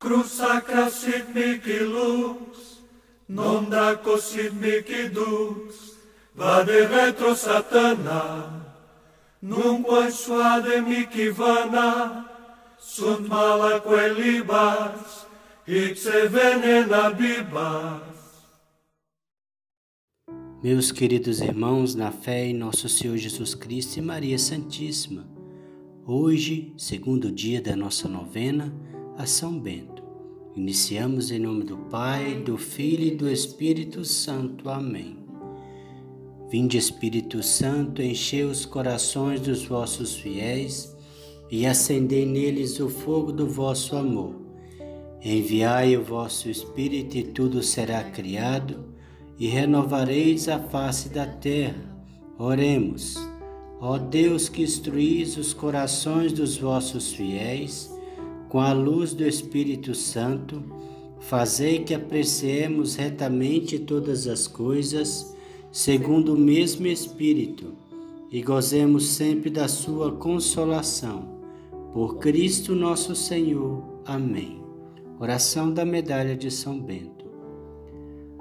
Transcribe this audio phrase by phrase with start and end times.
[0.00, 2.78] Cruz sacra sit mihi lux,
[3.28, 5.96] non draco sit mihi dux,
[6.36, 8.64] vade retro satana,
[9.42, 12.28] nunque suade mihi vana,
[12.78, 15.26] sunt mala quelibas,
[15.66, 18.46] ipse venena bibas.
[20.62, 25.26] Meus queridos irmãos, na fé em nosso Senhor Jesus Cristo e Maria Santíssima,
[26.06, 28.72] hoje, segundo dia da nossa novena,
[29.18, 30.00] a São Bento.
[30.54, 34.70] Iniciamos em nome do Pai, do Filho e do Espírito Santo.
[34.70, 35.16] Amém.
[36.48, 40.96] Vinde, Espírito Santo, enchei os corações dos vossos fiéis
[41.50, 44.36] e acendei neles o fogo do vosso amor.
[45.20, 48.84] Enviai o vosso Espírito e tudo será criado
[49.36, 52.04] e renovareis a face da terra.
[52.38, 53.16] Oremos.
[53.80, 57.97] Ó Deus que instruís os corações dos vossos fiéis,
[58.48, 60.62] com a luz do Espírito Santo,
[61.20, 65.36] fazei que apreciemos retamente todas as coisas,
[65.70, 67.74] segundo o mesmo Espírito,
[68.30, 71.36] e gozemos sempre da sua consolação.
[71.92, 73.82] Por Cristo nosso Senhor.
[74.04, 74.62] Amém.
[75.18, 77.26] Oração da Medalha de São Bento.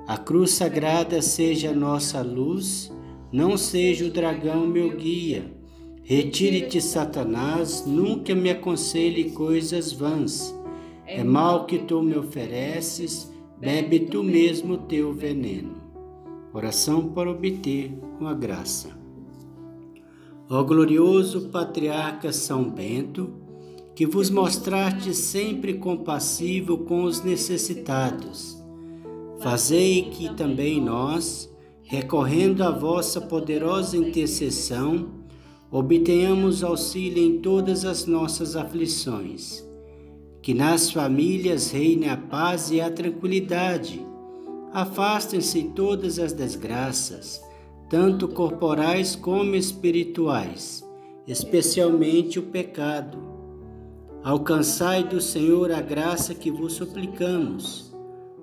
[0.05, 2.92] A cruz sagrada seja a nossa luz,
[3.31, 5.56] não seja o dragão meu guia
[6.09, 10.55] Retire-te, Satanás, nunca me aconselhe coisas vãs.
[11.05, 15.75] É mal que tu me ofereces, bebe tu mesmo teu veneno.
[16.53, 17.91] Oração para obter
[18.22, 18.97] uma graça.
[20.49, 23.30] Ó glorioso patriarca São Bento,
[23.94, 28.58] que vos mostraste sempre compassivo com os necessitados,
[29.42, 35.16] fazei que também nós, recorrendo à vossa poderosa intercessão,
[35.71, 39.65] obtenhamos auxílio em todas as nossas aflições.
[40.41, 44.05] Que nas famílias reine a paz e a tranquilidade.
[44.71, 47.41] Afastem-se todas as desgraças,
[47.89, 50.87] tanto corporais como espirituais,
[51.27, 53.17] especialmente o pecado.
[54.23, 57.93] Alcançai do Senhor a graça que vos suplicamos,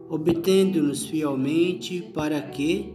[0.09, 2.95] obtendo-nos fielmente para que,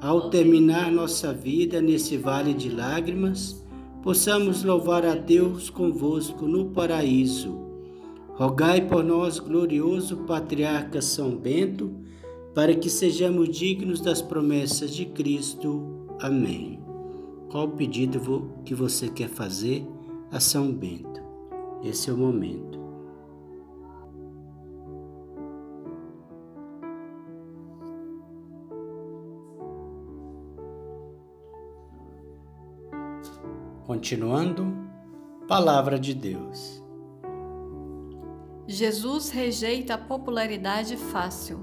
[0.00, 3.64] ao terminar nossa vida nesse vale de lágrimas,
[4.02, 7.58] possamos louvar a Deus convosco no paraíso.
[8.34, 11.90] Rogai por nós, glorioso Patriarca São Bento,
[12.54, 16.06] para que sejamos dignos das promessas de Cristo.
[16.20, 16.80] Amém.
[17.50, 19.84] Qual o pedido que você quer fazer
[20.30, 21.20] a São Bento?
[21.82, 22.77] Esse é o momento.
[33.88, 34.86] Continuando,
[35.48, 36.84] Palavra de Deus.
[38.66, 41.58] Jesus rejeita a popularidade fácil.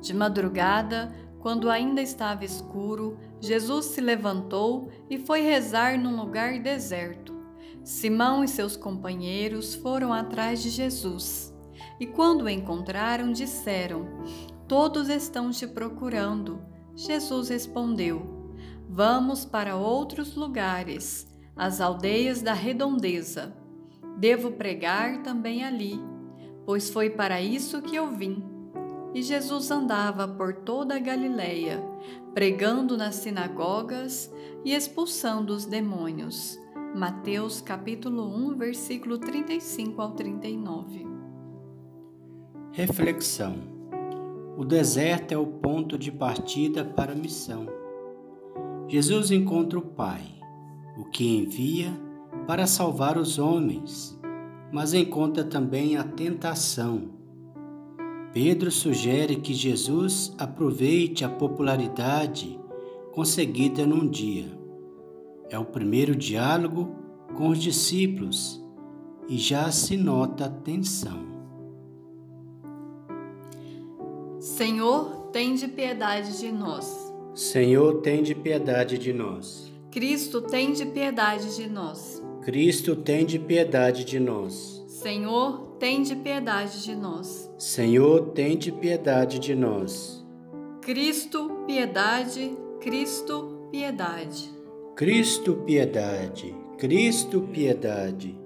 [0.00, 7.36] De madrugada, quando ainda estava escuro, Jesus se levantou e foi rezar num lugar deserto.
[7.84, 11.54] Simão e seus companheiros foram atrás de Jesus.
[12.00, 14.08] E quando o encontraram, disseram:
[14.66, 16.62] Todos estão te procurando.
[16.96, 18.56] Jesus respondeu:
[18.88, 21.29] Vamos para outros lugares
[21.60, 23.54] as aldeias da redondeza.
[24.16, 26.00] Devo pregar também ali,
[26.64, 28.42] pois foi para isso que eu vim.
[29.14, 31.84] E Jesus andava por toda a Galileia,
[32.32, 34.32] pregando nas sinagogas
[34.64, 36.58] e expulsando os demônios.
[36.94, 41.06] Mateus capítulo 1, versículo 35 ao 39.
[42.72, 43.58] Reflexão.
[44.56, 47.66] O deserto é o ponto de partida para a missão.
[48.88, 50.39] Jesus encontra o Pai
[51.00, 51.90] o que envia
[52.46, 54.20] para salvar os homens,
[54.70, 57.08] mas encontra também a tentação.
[58.34, 62.60] Pedro sugere que Jesus aproveite a popularidade
[63.12, 64.46] conseguida num dia.
[65.48, 66.94] É o primeiro diálogo
[67.34, 68.62] com os discípulos
[69.26, 71.30] e já se nota a tensão.
[74.38, 77.12] Senhor, tem de piedade de nós.
[77.34, 79.69] Senhor, tem de piedade de nós.
[79.90, 82.22] Cristo, tem de piedade de nós.
[82.42, 84.84] Cristo, tem de piedade de nós.
[84.86, 87.50] Senhor, tem de piedade de nós.
[87.58, 90.24] Senhor, tem de piedade de nós.
[90.80, 94.50] Cristo, piedade, Cristo, piedade.
[94.94, 98.38] Cristo, piedade, Cristo, piedade.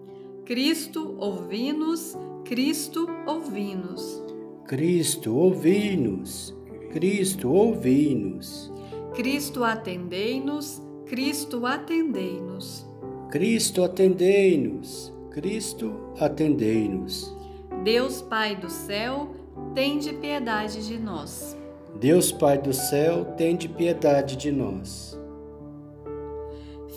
[0.46, 4.22] Cristo, ouvi-nos, Cristo, ouvi-nos.
[4.66, 6.54] Cristo, ouvi-nos,
[6.90, 8.72] Cristo, ouvi-nos.
[9.14, 12.86] Cristo, atendei-nos, Cristo, atendei-nos.
[13.30, 15.12] Cristo, atendei-nos.
[15.30, 17.34] Cristo, atendei-nos.
[17.82, 19.34] Deus Pai do céu,
[19.74, 21.56] tende piedade de nós.
[22.00, 25.18] Deus Pai do céu, tende piedade de nós.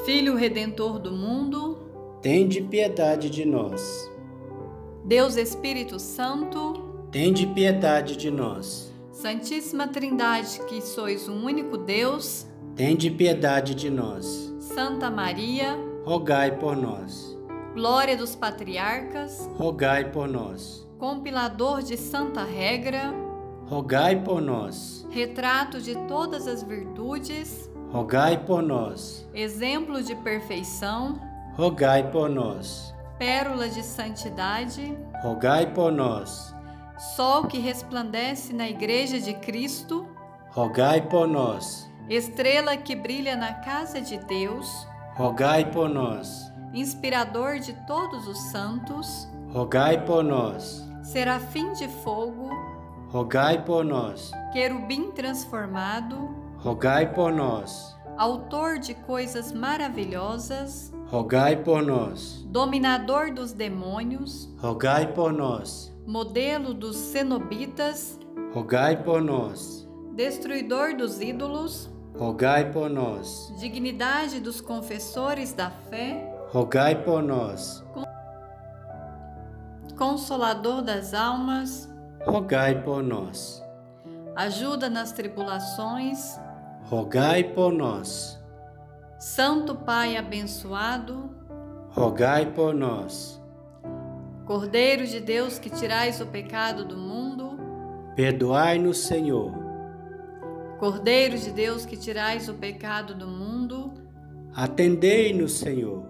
[0.05, 1.77] Filho Redentor do mundo,
[2.21, 4.09] tende piedade de nós.
[5.03, 6.73] Deus Espírito Santo,
[7.11, 8.89] tende piedade de nós.
[9.11, 12.47] Santíssima Trindade, que sois um único Deus,
[12.77, 14.53] tende piedade de nós.
[14.59, 15.75] Santa Maria,
[16.05, 17.35] rogai por nós.
[17.73, 20.87] Glória dos patriarcas, rogai por nós.
[20.99, 23.11] Compilador de Santa Regra,
[23.65, 25.07] rogai por nós.
[25.09, 29.27] Retrato de todas as virtudes, rogai por nós.
[29.33, 31.19] Exemplo de perfeição,
[31.55, 32.93] rogai por nós.
[33.17, 36.53] Pérola de santidade, rogai por nós.
[37.15, 40.07] Sol que resplandece na Igreja de Cristo,
[40.51, 41.86] rogai por nós.
[42.09, 46.49] Estrela que brilha na casa de Deus, rogai por nós.
[46.73, 50.87] Inspirador de todos os santos, rogai por nós.
[51.03, 52.49] Serafim de fogo,
[53.09, 54.31] rogai por nós.
[54.53, 57.97] Querubim transformado, rogai por nós.
[58.17, 62.41] Autor de coisas maravilhosas, rogai por nós.
[62.47, 65.93] Dominador dos demônios, rogai por nós.
[66.07, 68.17] Modelo dos cenobitas,
[68.53, 69.85] rogai por nós.
[70.15, 73.53] Destruidor dos ídolos, rogai por nós.
[73.57, 77.83] Dignidade dos confessores da fé, rogai por nós.
[79.95, 81.89] Consolador das almas,
[82.25, 83.63] rogai por nós.
[84.35, 86.39] Ajuda nas tribulações,
[86.85, 88.37] rogai por nós.
[89.19, 91.29] Santo Pai abençoado,
[91.89, 93.41] rogai por nós.
[94.45, 97.59] Cordeiro de Deus que tirais o pecado do mundo,
[98.15, 99.66] perdoai-nos, Senhor.
[100.79, 103.93] Cordeiro de Deus que tirais o pecado do mundo,
[104.53, 106.05] atendei-nos, Senhor.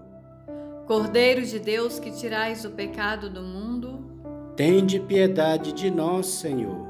[0.86, 4.06] Cordeiro de Deus que tirais o pecado do mundo,
[4.58, 6.86] tende piedade de nós, Senhor.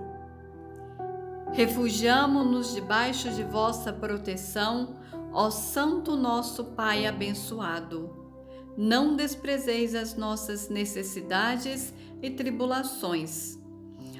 [1.53, 4.95] Refugiamo-nos debaixo de vossa proteção,
[5.31, 8.09] ó Santo nosso Pai abençoado.
[8.75, 11.93] Não desprezeis as nossas necessidades
[12.23, 13.59] e tribulações.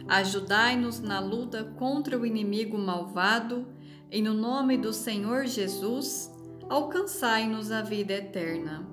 [0.08, 3.68] Ajudai-nos na luta contra o inimigo malvado,
[4.10, 6.32] e no nome do Senhor Jesus,
[6.70, 8.88] alcançai-nos a vida eterna.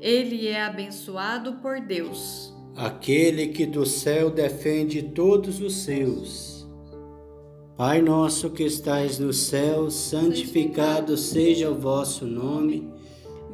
[0.00, 2.54] Ele é abençoado por Deus.
[2.74, 6.66] Aquele que do céu defende todos os seus.
[7.76, 12.88] Pai nosso que estais no céu, santificado seja o vosso nome.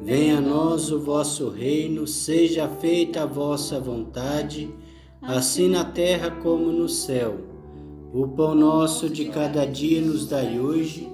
[0.01, 4.69] Venha a nós o vosso reino, seja feita a vossa vontade,
[5.21, 7.37] assim na terra como no céu.
[8.13, 11.09] O pão nosso de cada dia nos dai hoje.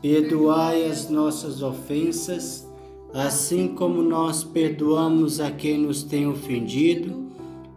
[0.00, 2.66] Perdoai as nossas ofensas,
[3.12, 7.28] assim como nós perdoamos a quem nos tem ofendido,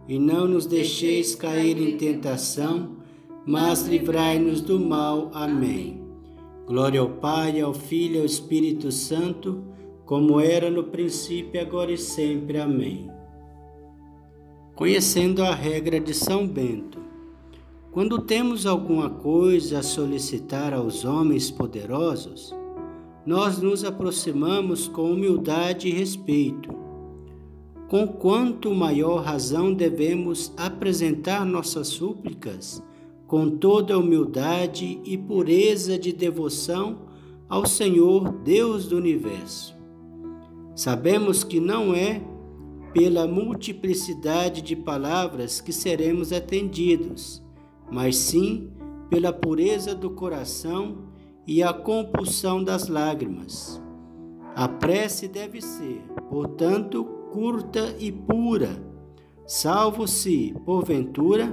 [0.08, 2.94] e não nos deixeis cair em tentação
[3.46, 5.30] mas livrai-nos do mal.
[5.32, 6.02] Amém.
[6.66, 9.62] Glória ao Pai, ao Filho e ao Espírito Santo,
[10.06, 12.58] como era no princípio, agora e sempre.
[12.58, 13.10] Amém.
[14.74, 16.98] Conhecendo a regra de São Bento,
[17.92, 22.52] quando temos alguma coisa a solicitar aos homens poderosos,
[23.24, 26.74] nós nos aproximamos com humildade e respeito.
[27.86, 32.82] Com quanto maior razão devemos apresentar nossas súplicas
[33.28, 37.02] com toda humildade e pureza de devoção
[37.48, 39.76] ao Senhor Deus do universo.
[40.74, 42.33] Sabemos que não é
[42.94, 47.42] pela multiplicidade de palavras que seremos atendidos,
[47.90, 48.70] mas sim
[49.10, 51.08] pela pureza do coração
[51.44, 53.82] e a compulsão das lágrimas.
[54.54, 58.80] A prece deve ser, portanto, curta e pura,
[59.44, 61.52] salvo se, porventura,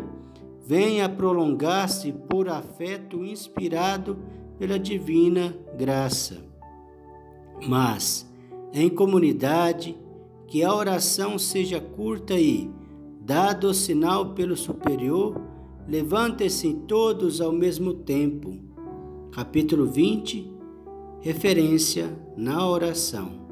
[0.64, 4.20] venha prolongar-se por afeto inspirado
[4.60, 6.38] pela divina graça.
[7.68, 8.32] Mas,
[8.72, 9.98] em comunidade,
[10.52, 12.70] que a oração seja curta e,
[13.22, 15.40] dado o sinal pelo superior,
[15.88, 18.60] levantem-se todos ao mesmo tempo.
[19.32, 20.52] Capítulo 20
[21.22, 23.48] Referência na oração.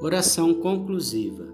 [0.00, 1.48] Oração conclusiva.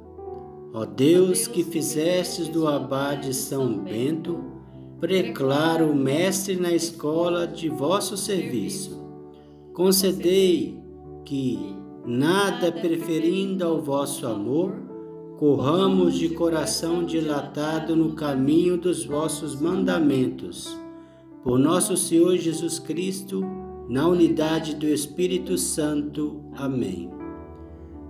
[0.74, 4.44] Ó Deus que fizestes do abade São Bento,
[5.00, 9.02] preclaro mestre na escola de vosso serviço,
[9.72, 10.78] concedei
[11.24, 14.72] que, nada preferindo ao vosso amor,
[15.38, 20.76] corramos de coração dilatado no caminho dos vossos mandamentos.
[21.42, 23.42] Por nosso Senhor Jesus Cristo,
[23.88, 26.40] na unidade do Espírito Santo.
[26.54, 27.10] Amém.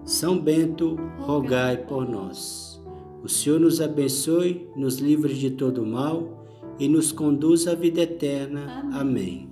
[0.05, 2.83] São Bento, rogai por nós.
[3.23, 6.47] O Senhor nos abençoe, nos livre de todo mal
[6.79, 8.89] e nos conduz à vida eterna.
[8.93, 9.52] Amém.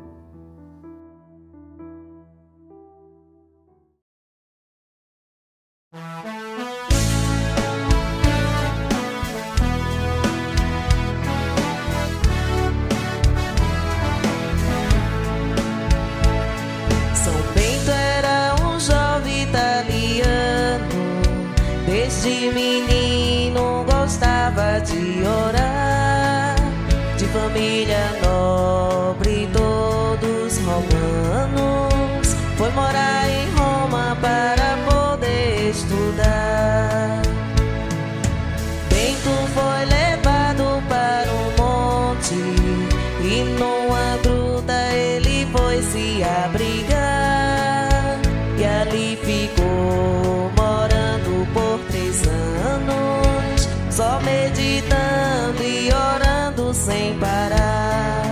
[54.19, 58.23] meditando e orando sem parar.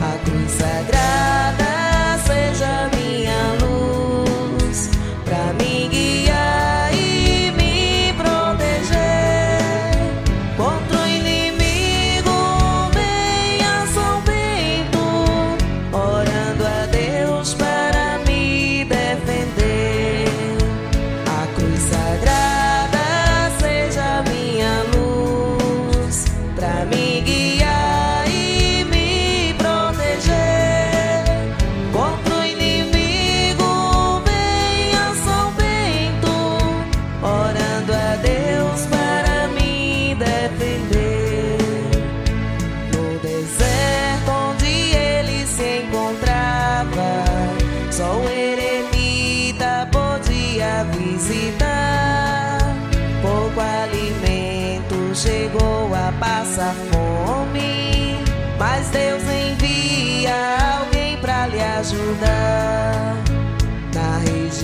[0.00, 1.39] A cruz sagrada.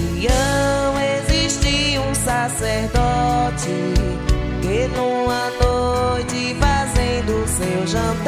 [0.06, 3.68] Sião existia um sacerdote
[4.62, 8.25] que numa noite fazendo seu jantar.